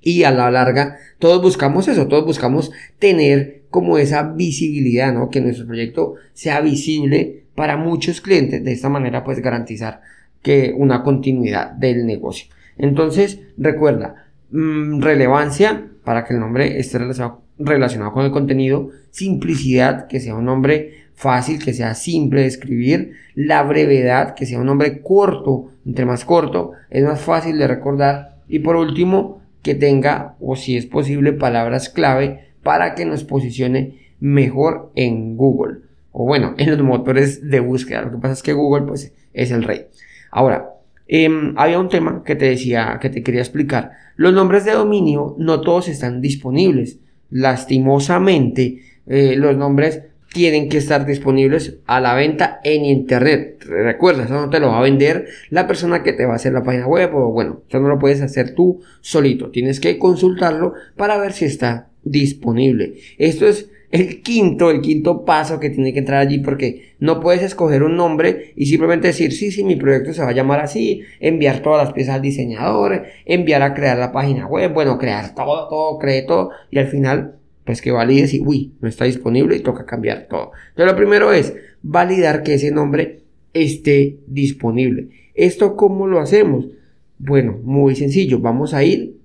Y 0.02 0.24
a 0.24 0.30
la 0.30 0.50
larga, 0.50 0.96
todos 1.18 1.42
buscamos 1.42 1.86
eso, 1.88 2.08
todos 2.08 2.24
buscamos 2.24 2.72
tener 2.98 3.62
como 3.70 3.98
esa 3.98 4.22
visibilidad, 4.32 5.12
¿no? 5.12 5.30
Que 5.30 5.40
nuestro 5.40 5.66
proyecto 5.66 6.14
sea 6.32 6.60
visible 6.60 7.44
para 7.54 7.76
muchos 7.76 8.20
clientes. 8.20 8.64
De 8.64 8.72
esta 8.72 8.88
manera, 8.88 9.24
pues 9.24 9.40
garantizar 9.40 10.00
que 10.42 10.74
una 10.76 11.02
continuidad 11.02 11.72
del 11.72 12.06
negocio. 12.06 12.50
Entonces, 12.78 13.40
recuerda, 13.58 14.26
mm, 14.50 15.00
relevancia 15.02 15.86
para 16.02 16.24
que 16.24 16.34
el 16.34 16.40
nombre 16.40 16.78
esté 16.78 16.98
relacionado, 16.98 17.42
relacionado 17.58 18.12
con 18.12 18.24
el 18.24 18.30
contenido, 18.30 18.88
simplicidad, 19.10 20.06
que 20.06 20.18
sea 20.18 20.34
un 20.34 20.46
nombre 20.46 21.09
fácil, 21.20 21.62
que 21.62 21.74
sea 21.74 21.94
simple 21.94 22.40
de 22.40 22.46
escribir, 22.46 23.12
la 23.34 23.62
brevedad, 23.62 24.34
que 24.34 24.46
sea 24.46 24.58
un 24.58 24.66
nombre 24.66 25.02
corto, 25.02 25.70
entre 25.84 26.06
más 26.06 26.24
corto, 26.24 26.72
es 26.88 27.04
más 27.04 27.20
fácil 27.20 27.58
de 27.58 27.68
recordar 27.68 28.38
y 28.48 28.60
por 28.60 28.76
último, 28.76 29.42
que 29.62 29.74
tenga 29.74 30.36
o 30.40 30.56
si 30.56 30.78
es 30.78 30.86
posible 30.86 31.34
palabras 31.34 31.90
clave 31.90 32.48
para 32.62 32.94
que 32.94 33.04
nos 33.04 33.24
posicione 33.24 33.98
mejor 34.18 34.90
en 34.94 35.36
Google 35.36 35.80
o 36.12 36.24
bueno, 36.24 36.54
en 36.56 36.70
los 36.70 36.82
motores 36.82 37.48
de 37.50 37.60
búsqueda. 37.60 38.02
Lo 38.02 38.12
que 38.12 38.18
pasa 38.18 38.32
es 38.32 38.42
que 38.42 38.54
Google 38.54 38.86
pues 38.86 39.12
es 39.34 39.50
el 39.50 39.62
rey. 39.62 39.88
Ahora, 40.30 40.70
em, 41.06 41.52
había 41.58 41.78
un 41.78 41.90
tema 41.90 42.22
que 42.24 42.34
te 42.34 42.46
decía, 42.46 42.98
que 42.98 43.10
te 43.10 43.22
quería 43.22 43.42
explicar. 43.42 43.92
Los 44.16 44.32
nombres 44.32 44.64
de 44.64 44.72
dominio 44.72 45.36
no 45.38 45.60
todos 45.60 45.88
están 45.88 46.22
disponibles. 46.22 46.98
Lastimosamente, 47.28 48.80
eh, 49.06 49.34
los 49.36 49.56
nombres 49.56 50.02
tienen 50.32 50.68
que 50.68 50.78
estar 50.78 51.06
disponibles 51.06 51.78
a 51.86 52.00
la 52.00 52.14
venta 52.14 52.60
en 52.62 52.84
internet. 52.84 53.64
Recuerda, 53.66 54.24
eso 54.24 54.34
no 54.34 54.50
te 54.50 54.60
lo 54.60 54.68
va 54.68 54.78
a 54.78 54.82
vender 54.82 55.26
la 55.50 55.66
persona 55.66 56.02
que 56.02 56.12
te 56.12 56.24
va 56.24 56.34
a 56.34 56.36
hacer 56.36 56.52
la 56.52 56.62
página 56.62 56.86
web 56.86 57.14
o 57.14 57.32
bueno, 57.32 57.62
eso 57.68 57.80
no 57.80 57.88
lo 57.88 57.98
puedes 57.98 58.22
hacer 58.22 58.54
tú 58.54 58.80
solito. 59.00 59.50
Tienes 59.50 59.80
que 59.80 59.98
consultarlo 59.98 60.74
para 60.96 61.18
ver 61.18 61.32
si 61.32 61.46
está 61.46 61.88
disponible. 62.04 62.94
Esto 63.18 63.46
es 63.46 63.70
el 63.90 64.22
quinto, 64.22 64.70
el 64.70 64.82
quinto 64.82 65.24
paso 65.24 65.58
que 65.58 65.68
tiene 65.68 65.92
que 65.92 65.98
entrar 65.98 66.20
allí 66.20 66.38
porque 66.38 66.94
no 67.00 67.18
puedes 67.18 67.42
escoger 67.42 67.82
un 67.82 67.96
nombre 67.96 68.52
y 68.54 68.66
simplemente 68.66 69.08
decir, 69.08 69.32
sí, 69.32 69.50
sí, 69.50 69.64
mi 69.64 69.74
proyecto 69.74 70.12
se 70.12 70.22
va 70.22 70.28
a 70.28 70.32
llamar 70.32 70.60
así, 70.60 71.02
enviar 71.18 71.60
todas 71.60 71.84
las 71.84 71.92
piezas 71.92 72.14
al 72.14 72.22
diseñador, 72.22 73.06
enviar 73.24 73.62
a 73.62 73.74
crear 73.74 73.98
la 73.98 74.12
página 74.12 74.46
web, 74.46 74.72
bueno, 74.72 74.96
crear 74.96 75.34
todo, 75.34 75.68
todo, 75.68 75.98
cree 75.98 76.22
todo 76.22 76.50
y 76.70 76.78
al 76.78 76.86
final 76.86 77.39
pues 77.64 77.82
que 77.82 77.92
valides 77.92 78.34
y, 78.34 78.40
uy, 78.40 78.72
no 78.80 78.88
está 78.88 79.04
disponible 79.04 79.56
y 79.56 79.60
toca 79.60 79.86
cambiar 79.86 80.26
todo. 80.28 80.52
Entonces 80.70 80.92
lo 80.92 80.96
primero 80.96 81.32
es 81.32 81.54
validar 81.82 82.42
que 82.42 82.54
ese 82.54 82.70
nombre 82.70 83.20
esté 83.52 84.18
disponible. 84.26 85.08
¿Esto 85.34 85.76
cómo 85.76 86.06
lo 86.06 86.20
hacemos? 86.20 86.66
Bueno, 87.18 87.58
muy 87.62 87.96
sencillo, 87.96 88.40
vamos 88.40 88.74
a 88.74 88.82
ir 88.84 89.16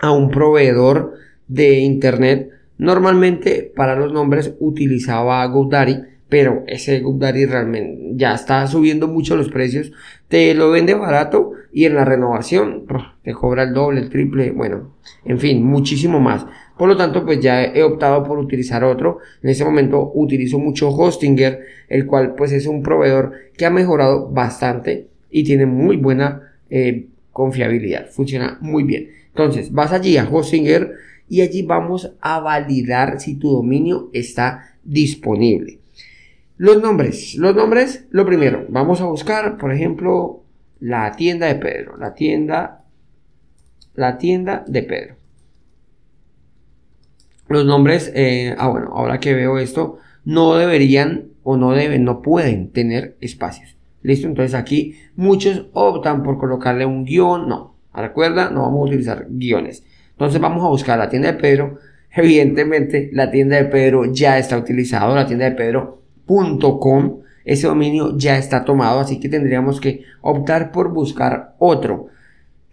a 0.00 0.12
un 0.12 0.30
proveedor 0.30 1.14
de 1.48 1.78
internet. 1.78 2.50
Normalmente 2.78 3.72
para 3.74 3.96
los 3.96 4.12
nombres 4.12 4.54
utilizaba 4.60 5.46
GoDaddy, 5.46 5.96
pero 6.28 6.64
ese 6.66 7.00
GoDaddy 7.00 7.46
realmente 7.46 8.12
ya 8.16 8.34
está 8.34 8.66
subiendo 8.66 9.08
mucho 9.08 9.36
los 9.36 9.50
precios. 9.50 9.92
Te 10.28 10.54
lo 10.54 10.70
vende 10.70 10.94
barato 10.94 11.52
y 11.72 11.84
en 11.86 11.94
la 11.94 12.04
renovación 12.04 12.86
te 13.22 13.32
cobra 13.32 13.64
el 13.64 13.74
doble, 13.74 14.00
el 14.00 14.08
triple, 14.08 14.50
bueno, 14.50 14.94
en 15.24 15.38
fin, 15.38 15.64
muchísimo 15.64 16.20
más. 16.20 16.46
Por 16.76 16.88
lo 16.88 16.96
tanto, 16.96 17.24
pues 17.24 17.40
ya 17.40 17.64
he 17.64 17.82
optado 17.82 18.24
por 18.24 18.38
utilizar 18.38 18.82
otro. 18.82 19.18
En 19.42 19.50
ese 19.50 19.64
momento 19.64 20.10
utilizo 20.14 20.58
mucho 20.58 20.90
Hostinger, 20.90 21.60
el 21.88 22.06
cual 22.06 22.34
pues 22.34 22.52
es 22.52 22.66
un 22.66 22.82
proveedor 22.82 23.32
que 23.56 23.64
ha 23.64 23.70
mejorado 23.70 24.28
bastante 24.28 25.08
y 25.30 25.44
tiene 25.44 25.66
muy 25.66 25.96
buena 25.96 26.52
eh, 26.70 27.06
confiabilidad. 27.32 28.06
Funciona 28.10 28.58
muy 28.60 28.82
bien. 28.82 29.10
Entonces, 29.28 29.72
vas 29.72 29.92
allí 29.92 30.16
a 30.16 30.28
Hostinger 30.28 30.92
y 31.28 31.40
allí 31.40 31.62
vamos 31.62 32.12
a 32.20 32.40
validar 32.40 33.20
si 33.20 33.36
tu 33.36 33.50
dominio 33.50 34.10
está 34.12 34.76
disponible. 34.84 35.78
Los 36.56 36.80
nombres, 36.80 37.34
los 37.34 37.54
nombres, 37.54 38.06
lo 38.10 38.24
primero, 38.24 38.66
vamos 38.68 39.00
a 39.00 39.06
buscar, 39.06 39.58
por 39.58 39.72
ejemplo, 39.72 40.44
la 40.78 41.12
tienda 41.12 41.46
de 41.46 41.56
Pedro, 41.56 41.96
la 41.96 42.14
tienda, 42.14 42.84
la 43.94 44.18
tienda 44.18 44.64
de 44.68 44.82
Pedro. 44.82 45.16
Los 47.48 47.64
nombres, 47.66 48.10
eh, 48.14 48.54
ah 48.58 48.68
bueno, 48.68 48.92
ahora 48.94 49.20
que 49.20 49.34
veo 49.34 49.58
esto, 49.58 49.98
no 50.24 50.56
deberían 50.56 51.28
o 51.42 51.56
no 51.56 51.72
deben, 51.72 52.04
no 52.04 52.22
pueden 52.22 52.70
tener 52.70 53.16
espacios. 53.20 53.76
Listo, 54.02 54.26
entonces 54.26 54.54
aquí 54.54 54.96
muchos 55.16 55.66
optan 55.72 56.22
por 56.22 56.38
colocarle 56.38 56.84
un 56.84 57.04
guion, 57.04 57.48
no, 57.48 57.74
recuerda, 57.94 58.50
no 58.50 58.62
vamos 58.62 58.80
a 58.80 58.84
utilizar 58.84 59.26
guiones. 59.30 59.84
Entonces 60.12 60.40
vamos 60.40 60.64
a 60.64 60.68
buscar 60.68 60.98
la 60.98 61.08
tienda 61.08 61.32
de 61.32 61.38
Pedro. 61.38 61.78
Evidentemente 62.14 63.10
la 63.12 63.30
tienda 63.30 63.56
de 63.56 63.64
Pedro 63.64 64.12
ya 64.12 64.38
está 64.38 64.56
utilizado, 64.56 65.14
la 65.14 65.26
tienda 65.26 65.46
de 65.46 65.52
Pedro.com. 65.52 67.20
Ese 67.44 67.66
dominio 67.66 68.16
ya 68.16 68.38
está 68.38 68.64
tomado, 68.64 69.00
así 69.00 69.20
que 69.20 69.28
tendríamos 69.28 69.80
que 69.80 70.02
optar 70.22 70.72
por 70.72 70.92
buscar 70.92 71.54
otro. 71.58 72.08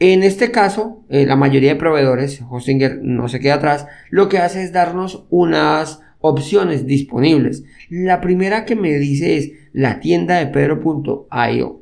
En 0.03 0.23
este 0.23 0.49
caso, 0.49 1.03
eh, 1.09 1.27
la 1.27 1.35
mayoría 1.35 1.69
de 1.69 1.79
proveedores, 1.79 2.41
Hostinger 2.49 3.01
no 3.03 3.27
se 3.27 3.39
queda 3.39 3.53
atrás, 3.53 3.85
lo 4.09 4.29
que 4.29 4.39
hace 4.39 4.63
es 4.63 4.73
darnos 4.73 5.27
unas 5.29 5.99
opciones 6.21 6.87
disponibles. 6.87 7.65
La 7.87 8.19
primera 8.19 8.65
que 8.65 8.75
me 8.75 8.97
dice 8.97 9.37
es 9.37 9.51
la 9.73 9.99
tienda 9.99 10.39
de 10.39 10.47
pedro.io. 10.47 11.81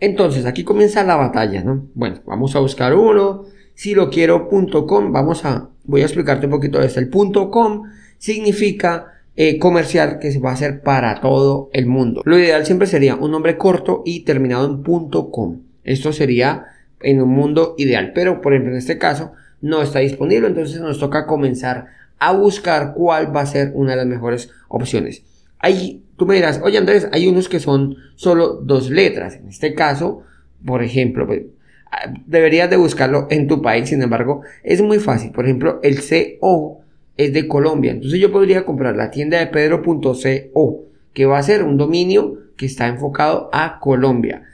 Entonces, 0.00 0.46
aquí 0.46 0.64
comienza 0.64 1.04
la 1.04 1.16
batalla, 1.16 1.62
¿no? 1.62 1.88
Bueno, 1.92 2.20
vamos 2.24 2.56
a 2.56 2.60
buscar 2.60 2.94
uno, 2.94 3.44
si 3.74 3.94
lo 3.94 4.08
quiero 4.08 4.48
.com, 4.48 5.12
vamos 5.12 5.44
a, 5.44 5.68
voy 5.84 6.00
a 6.00 6.04
explicarte 6.04 6.46
un 6.46 6.52
poquito 6.52 6.78
de 6.78 6.86
esto. 6.86 7.00
El 7.00 7.10
.com 7.50 7.82
significa 8.16 9.08
eh, 9.36 9.58
comercial 9.58 10.18
que 10.18 10.32
se 10.32 10.38
va 10.40 10.48
a 10.48 10.54
hacer 10.54 10.80
para 10.80 11.20
todo 11.20 11.68
el 11.74 11.84
mundo. 11.84 12.22
Lo 12.24 12.38
ideal 12.38 12.64
siempre 12.64 12.86
sería 12.86 13.14
un 13.14 13.30
nombre 13.30 13.58
corto 13.58 14.02
y 14.06 14.20
terminado 14.20 14.64
en 14.64 14.82
.com. 15.30 15.58
Esto 15.84 16.12
sería 16.12 16.66
en 17.00 17.20
un 17.20 17.30
mundo 17.30 17.74
ideal, 17.78 18.12
pero 18.14 18.40
por 18.40 18.52
ejemplo 18.52 18.72
en 18.72 18.78
este 18.78 18.98
caso 18.98 19.32
no 19.60 19.82
está 19.82 20.00
disponible, 20.00 20.48
entonces 20.48 20.80
nos 20.80 20.98
toca 20.98 21.26
comenzar 21.26 21.86
a 22.18 22.32
buscar 22.32 22.94
cuál 22.94 23.34
va 23.34 23.40
a 23.40 23.46
ser 23.46 23.72
una 23.74 23.92
de 23.92 23.96
las 23.96 24.06
mejores 24.06 24.50
opciones. 24.68 25.24
Ahí 25.58 26.02
tú 26.16 26.26
me 26.26 26.34
dirás, 26.34 26.60
oye 26.62 26.78
Andrés, 26.78 27.08
hay 27.12 27.26
unos 27.26 27.48
que 27.48 27.60
son 27.60 27.96
solo 28.14 28.54
dos 28.54 28.90
letras. 28.90 29.36
En 29.36 29.48
este 29.48 29.74
caso, 29.74 30.22
por 30.64 30.82
ejemplo, 30.82 31.26
pues, 31.26 31.42
deberías 32.26 32.70
de 32.70 32.76
buscarlo 32.76 33.26
en 33.30 33.48
tu 33.48 33.60
país, 33.62 33.88
sin 33.88 34.02
embargo, 34.02 34.42
es 34.62 34.80
muy 34.82 34.98
fácil. 34.98 35.32
Por 35.32 35.44
ejemplo, 35.44 35.80
el 35.82 35.96
CO 36.00 36.80
es 37.16 37.32
de 37.32 37.48
Colombia. 37.48 37.92
Entonces 37.92 38.20
yo 38.20 38.32
podría 38.32 38.64
comprar 38.64 38.96
la 38.96 39.10
tienda 39.10 39.38
de 39.38 39.46
pedro.co, 39.48 40.84
que 41.12 41.26
va 41.26 41.38
a 41.38 41.42
ser 41.42 41.62
un 41.62 41.76
dominio 41.76 42.38
que 42.56 42.66
está 42.66 42.86
enfocado 42.86 43.50
a 43.52 43.78
Colombia. 43.80 44.44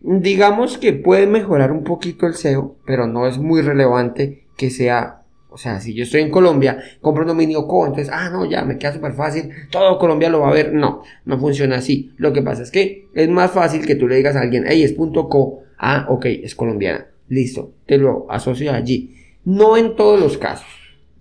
Digamos 0.00 0.78
que 0.78 0.92
puede 0.92 1.26
mejorar 1.26 1.72
un 1.72 1.84
poquito 1.84 2.26
el 2.26 2.34
SEO, 2.34 2.76
pero 2.86 3.06
no 3.06 3.26
es 3.26 3.38
muy 3.38 3.62
relevante 3.62 4.44
que 4.56 4.70
sea 4.70 5.20
o 5.52 5.58
sea, 5.58 5.80
si 5.80 5.94
yo 5.94 6.04
estoy 6.04 6.20
en 6.20 6.30
Colombia, 6.30 6.78
compro 7.00 7.22
un 7.22 7.28
dominio 7.28 7.66
co, 7.66 7.84
entonces, 7.84 8.12
ah, 8.12 8.30
no, 8.30 8.44
ya 8.44 8.64
me 8.64 8.78
queda 8.78 8.92
súper 8.92 9.14
fácil, 9.14 9.50
todo 9.70 9.98
Colombia 9.98 10.30
lo 10.30 10.40
va 10.40 10.50
a 10.50 10.54
ver. 10.54 10.72
No, 10.72 11.02
no 11.24 11.38
funciona 11.38 11.76
así. 11.76 12.12
Lo 12.18 12.32
que 12.32 12.42
pasa 12.42 12.62
es 12.62 12.70
que 12.70 13.08
es 13.14 13.28
más 13.28 13.50
fácil 13.50 13.84
que 13.84 13.96
tú 13.96 14.06
le 14.06 14.16
digas 14.16 14.36
a 14.36 14.42
alguien, 14.42 14.64
hey, 14.66 14.82
es 14.84 14.94
.co, 14.94 15.60
ah, 15.76 16.06
ok, 16.08 16.26
es 16.26 16.54
colombiana, 16.54 17.06
listo, 17.28 17.72
te 17.86 17.98
lo 17.98 18.30
asocio 18.30 18.72
allí. 18.72 19.16
No 19.44 19.76
en 19.76 19.96
todos 19.96 20.20
los 20.20 20.38
casos. 20.38 20.68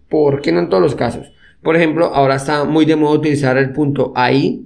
¿Por 0.09 0.41
qué 0.41 0.51
no 0.51 0.59
en 0.59 0.69
todos 0.69 0.83
los 0.83 0.95
casos? 0.95 1.31
Por 1.63 1.75
ejemplo, 1.75 2.13
ahora 2.13 2.35
está 2.35 2.65
muy 2.65 2.85
de 2.85 2.95
moda 2.95 3.17
utilizar 3.17 3.57
el 3.57 3.73
punto 3.73 4.13
AI, 4.15 4.65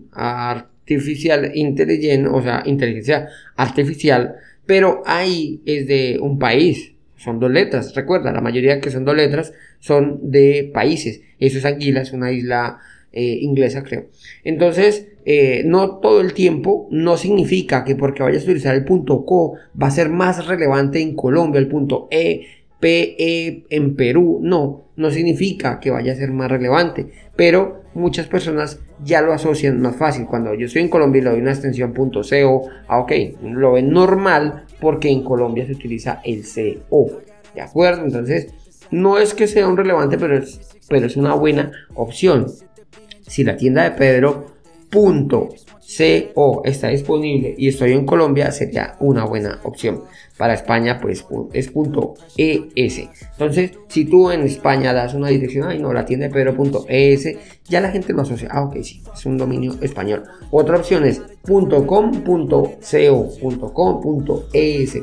artificial 0.84 1.52
intelligent, 1.56 2.28
o 2.28 2.42
sea, 2.42 2.64
inteligencia 2.66 3.30
artificial, 3.56 4.36
pero 4.66 5.02
AI 5.06 5.62
es 5.66 5.88
de 5.88 6.20
un 6.22 6.38
país, 6.38 6.94
son 7.16 7.40
dos 7.40 7.52
letras, 7.52 7.96
recuerda, 7.96 8.34
la 8.34 8.42
mayoría 8.42 8.82
que 8.82 8.92
son 8.92 9.06
dos 9.06 9.16
letras 9.16 9.54
son 9.80 10.20
de 10.30 10.70
países, 10.74 11.22
eso 11.40 11.58
es 11.58 11.66
Anguila, 11.66 12.02
es 12.02 12.12
una 12.12 12.32
isla 12.32 12.80
eh, 13.14 13.38
inglesa 13.42 13.84
creo. 13.84 14.08
Entonces, 14.44 15.08
eh, 15.26 15.64
no 15.66 16.00
todo 16.00 16.20
el 16.20 16.34
tiempo, 16.34 16.90
no 16.92 17.16
significa 17.16 17.86
que 17.86 17.96
porque 17.96 18.24
vayas 18.24 18.42
a 18.42 18.46
utilizar 18.46 18.76
el 18.76 18.84
punto 18.84 19.26
co 19.26 19.54
va 19.82 19.88
a 19.88 19.92
ser 19.92 20.10
más 20.10 20.48
relevante 20.48 21.00
en 21.00 21.16
Colombia 21.16 21.60
el 21.60 21.68
punto 21.68 22.08
e, 22.12 22.46
PE 22.84 23.64
en 23.70 23.96
Perú, 23.96 24.40
no, 24.44 24.90
no 24.98 25.10
significa 25.10 25.80
que 25.80 25.90
vaya 25.90 26.12
a 26.12 26.18
ser 26.18 26.34
más 26.34 26.52
relevante, 26.52 27.08
pero 27.34 27.84
muchas 27.94 28.28
personas 28.28 28.82
ya 29.02 29.22
lo 29.22 29.32
asocian 29.32 29.80
más 29.80 29.96
fácil. 29.96 30.26
Cuando 30.26 30.54
yo 30.54 30.66
estoy 30.66 30.82
en 30.82 30.90
Colombia 30.90 31.22
y 31.22 31.24
le 31.24 31.30
doy 31.30 31.40
una 31.40 31.52
extensión 31.52 31.94
.co, 31.94 32.70
ah, 32.90 33.00
ok, 33.00 33.12
lo 33.42 33.72
ven 33.72 33.90
normal 33.90 34.66
porque 34.82 35.10
en 35.10 35.24
Colombia 35.24 35.66
se 35.66 35.72
utiliza 35.72 36.20
el 36.26 36.44
CO, 36.44 37.22
¿de 37.56 37.62
acuerdo? 37.62 38.04
Entonces, 38.04 38.54
no 38.92 39.18
es 39.18 39.34
que 39.34 39.48
sea 39.48 39.66
un 39.66 39.78
relevante, 39.78 40.18
pero 40.18 40.38
es, 40.38 40.60
pero 40.90 41.06
es 41.06 41.16
una 41.16 41.36
buena 41.36 41.72
opción. 41.96 42.48
Si 43.22 43.46
la 43.46 43.56
tienda 43.56 43.84
de 43.84 43.92
Pedro 43.92 44.48
.co 45.88 46.62
está 46.66 46.90
disponible 46.90 47.54
y 47.58 47.68
estoy 47.68 47.92
en 47.94 48.06
Colombia, 48.06 48.52
sería 48.52 48.96
una 49.00 49.26
buena 49.26 49.60
opción. 49.64 50.04
Para 50.38 50.54
España, 50.54 51.00
pues 51.02 51.26
es 51.54 51.72
.es. 52.76 53.10
Entonces, 53.32 53.72
si 53.88 54.06
tú 54.06 54.32
en 54.32 54.42
España 54.42 54.94
das 54.94 55.14
una 55.14 55.30
dirección, 55.30 55.68
ay 55.68 55.80
no, 55.80 55.94
la 55.94 56.06
tienda 56.06 56.28
de 56.28 56.34
Pedro.es, 56.34 57.38
ya 57.68 57.82
la 57.82 57.92
gente 57.92 58.14
lo 58.14 58.22
asocia. 58.22 58.50
Ah, 58.52 58.64
ok, 58.64 58.78
sí, 58.82 59.04
es 59.14 59.26
un 59.26 59.38
dominio 59.38 59.76
español. 59.82 60.24
Otra 60.52 60.78
opción 60.78 61.06
es 61.06 61.22
.com, 61.46 61.70
.co, 61.86 62.72
.com, 63.74 64.40
.es, 64.54 64.98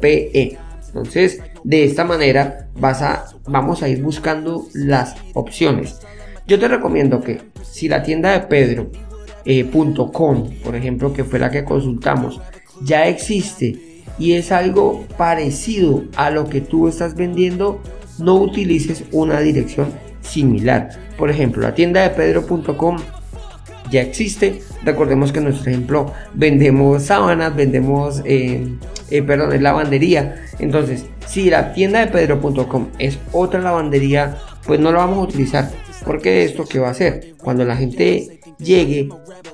.pe. 0.00 0.58
Entonces, 0.88 1.42
de 1.62 1.84
esta 1.84 2.04
manera 2.04 2.68
vas 2.78 3.02
a, 3.02 3.26
vamos 3.46 3.82
a 3.82 3.88
ir 3.88 4.02
buscando 4.02 4.66
las 4.72 5.14
opciones. 5.34 6.00
Yo 6.46 6.58
te 6.58 6.68
recomiendo 6.68 7.20
que 7.20 7.40
si 7.62 7.88
la 7.88 8.02
tienda 8.02 8.32
de 8.32 8.40
Pedro.com, 8.46 9.05
eh, 9.46 9.64
por 9.64 10.76
ejemplo, 10.76 11.12
que 11.12 11.24
fue 11.24 11.38
la 11.38 11.50
que 11.50 11.64
consultamos, 11.64 12.40
ya 12.82 13.06
existe 13.06 14.02
y 14.18 14.32
es 14.32 14.52
algo 14.52 15.04
parecido 15.16 16.04
a 16.16 16.30
lo 16.30 16.48
que 16.48 16.60
tú 16.60 16.88
estás 16.88 17.14
vendiendo, 17.14 17.80
no 18.18 18.34
utilices 18.34 19.04
una 19.12 19.40
dirección 19.40 19.88
similar. 20.20 20.90
Por 21.16 21.30
ejemplo, 21.30 21.62
la 21.62 21.74
tienda 21.74 22.02
de 22.02 22.10
pedro.com 22.10 22.98
ya 23.90 24.02
existe. 24.02 24.62
Recordemos 24.84 25.32
que 25.32 25.38
en 25.38 25.44
nuestro 25.44 25.70
ejemplo 25.70 26.12
vendemos 26.34 27.04
sábanas, 27.04 27.54
vendemos, 27.54 28.22
eh, 28.24 28.66
eh, 29.10 29.22
perdón, 29.22 29.52
es 29.52 29.62
lavandería. 29.62 30.36
Entonces, 30.58 31.06
si 31.26 31.50
la 31.50 31.72
tienda 31.72 32.00
de 32.00 32.08
pedro.com 32.08 32.88
es 32.98 33.18
otra 33.32 33.60
lavandería, 33.60 34.38
pues 34.66 34.80
no 34.80 34.92
la 34.92 34.98
vamos 34.98 35.18
a 35.18 35.22
utilizar. 35.22 35.70
Porque 36.04 36.44
esto 36.44 36.64
que 36.64 36.78
va 36.78 36.88
a 36.88 36.92
hacer, 36.92 37.34
cuando 37.38 37.64
la 37.64 37.76
gente 37.76 38.35
llegue, 38.58 39.08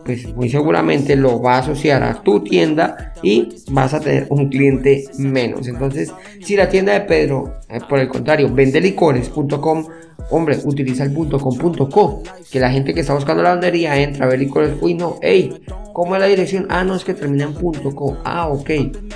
pues 0.04 0.34
muy 0.34 0.48
seguramente 0.48 1.16
lo 1.16 1.40
va 1.40 1.56
a 1.56 1.58
asociar 1.58 2.02
a 2.02 2.22
tu 2.22 2.42
tienda 2.42 3.14
y 3.22 3.48
vas 3.70 3.94
a 3.94 4.00
tener 4.00 4.26
un 4.30 4.48
cliente 4.48 5.04
menos. 5.18 5.66
Entonces, 5.68 6.12
si 6.40 6.56
la 6.56 6.68
tienda 6.68 6.92
de 6.92 7.00
Pedro, 7.02 7.54
eh, 7.68 7.80
por 7.88 7.98
el 7.98 8.08
contrario, 8.08 8.52
vende 8.52 8.80
licores.com, 8.80 9.86
hombre, 10.30 10.58
utiliza 10.64 11.04
el 11.04 11.12
.com.co, 11.12 12.22
que 12.50 12.60
la 12.60 12.70
gente 12.70 12.94
que 12.94 13.00
está 13.00 13.14
buscando 13.14 13.42
la 13.42 13.50
lavandería 13.50 14.00
entra 14.00 14.26
a 14.26 14.28
ver 14.28 14.38
licores, 14.38 14.76
uy 14.80 14.94
no, 14.94 15.18
hey, 15.22 15.62
¿cómo 15.92 16.14
es 16.14 16.20
la 16.20 16.26
dirección? 16.26 16.66
Ah, 16.70 16.84
no, 16.84 16.94
es 16.94 17.04
que 17.04 17.14
termina 17.14 17.44
en 17.44 17.54
.co, 17.54 18.16
ah, 18.24 18.48
ok, 18.48 18.70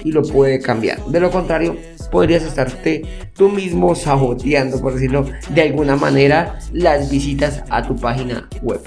y 0.04 0.12
lo 0.12 0.22
puede 0.22 0.60
cambiar. 0.60 1.04
De 1.06 1.20
lo 1.20 1.30
contrario, 1.30 1.76
podrías 2.10 2.42
estarte 2.42 3.02
tú 3.34 3.48
mismo 3.48 3.94
saboteando, 3.94 4.80
por 4.80 4.94
decirlo 4.94 5.26
de 5.50 5.62
alguna 5.62 5.96
manera, 5.96 6.58
las 6.72 7.10
visitas 7.10 7.62
a 7.68 7.86
tu 7.86 7.96
página 7.96 8.48
web. 8.62 8.80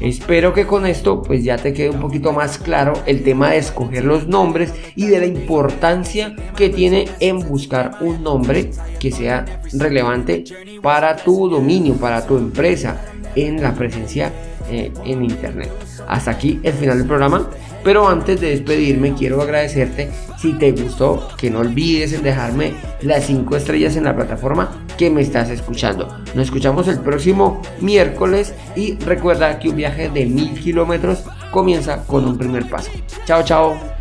Espero 0.00 0.52
que 0.52 0.66
con 0.66 0.84
esto 0.84 1.22
pues 1.22 1.44
ya 1.44 1.56
te 1.56 1.72
quede 1.72 1.90
un 1.90 2.00
poquito 2.00 2.32
más 2.32 2.58
claro 2.58 2.94
el 3.06 3.22
tema 3.22 3.50
de 3.50 3.58
escoger 3.58 4.04
los 4.04 4.26
nombres 4.26 4.72
y 4.96 5.06
de 5.06 5.20
la 5.20 5.26
importancia 5.26 6.34
que 6.56 6.70
tiene 6.70 7.04
en 7.20 7.38
buscar 7.48 7.98
un 8.00 8.22
nombre 8.22 8.72
que 8.98 9.12
sea 9.12 9.44
relevante 9.72 10.42
para 10.82 11.16
tu 11.16 11.48
dominio, 11.62 11.94
para 11.94 12.26
tu 12.26 12.36
empresa 12.36 13.00
en 13.34 13.62
la 13.62 13.72
presencia 13.72 14.32
eh, 14.70 14.92
en 15.04 15.24
internet. 15.24 15.70
Hasta 16.08 16.32
aquí 16.32 16.60
el 16.62 16.72
final 16.74 16.98
del 16.98 17.06
programa. 17.06 17.48
Pero 17.84 18.08
antes 18.08 18.40
de 18.40 18.50
despedirme, 18.50 19.12
quiero 19.14 19.42
agradecerte 19.42 20.08
si 20.38 20.52
te 20.52 20.70
gustó, 20.70 21.28
que 21.36 21.50
no 21.50 21.60
olvides 21.60 22.22
dejarme 22.22 22.74
las 23.00 23.24
5 23.24 23.56
estrellas 23.56 23.96
en 23.96 24.04
la 24.04 24.14
plataforma 24.14 24.84
que 24.96 25.10
me 25.10 25.20
estás 25.20 25.50
escuchando. 25.50 26.06
Nos 26.34 26.44
escuchamos 26.44 26.86
el 26.86 27.00
próximo 27.00 27.60
miércoles 27.80 28.54
y 28.76 28.94
recuerda 28.98 29.58
que 29.58 29.70
un 29.70 29.76
viaje 29.76 30.08
de 30.10 30.26
mil 30.26 30.54
kilómetros 30.60 31.24
comienza 31.50 32.04
con 32.04 32.24
un 32.24 32.38
primer 32.38 32.68
paso. 32.68 32.90
Chao, 33.24 33.42
chao. 33.42 33.91